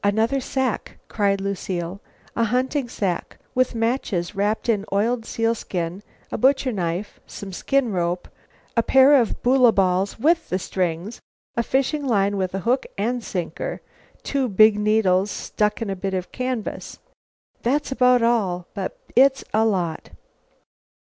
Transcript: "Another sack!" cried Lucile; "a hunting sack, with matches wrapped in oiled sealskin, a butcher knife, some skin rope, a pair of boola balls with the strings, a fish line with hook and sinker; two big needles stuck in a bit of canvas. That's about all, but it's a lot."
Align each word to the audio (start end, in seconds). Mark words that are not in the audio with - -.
"Another 0.03 0.39
sack!" 0.39 0.97
cried 1.09 1.39
Lucile; 1.39 2.01
"a 2.35 2.45
hunting 2.45 2.89
sack, 2.89 3.37
with 3.53 3.75
matches 3.75 4.33
wrapped 4.33 4.67
in 4.67 4.83
oiled 4.91 5.27
sealskin, 5.27 6.01
a 6.31 6.39
butcher 6.39 6.71
knife, 6.71 7.19
some 7.27 7.53
skin 7.53 7.91
rope, 7.91 8.27
a 8.75 8.81
pair 8.81 9.13
of 9.13 9.43
boola 9.43 9.71
balls 9.71 10.17
with 10.17 10.49
the 10.49 10.57
strings, 10.57 11.21
a 11.55 11.61
fish 11.61 11.93
line 11.93 12.35
with 12.35 12.53
hook 12.53 12.87
and 12.97 13.23
sinker; 13.23 13.79
two 14.23 14.49
big 14.49 14.79
needles 14.79 15.29
stuck 15.29 15.83
in 15.83 15.89
a 15.91 15.95
bit 15.95 16.15
of 16.15 16.31
canvas. 16.31 16.97
That's 17.61 17.91
about 17.91 18.23
all, 18.23 18.65
but 18.73 18.97
it's 19.15 19.43
a 19.53 19.63
lot." 19.63 20.09